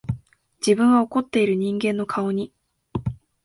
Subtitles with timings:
[0.61, 2.51] 自分は怒っている人間の顔に、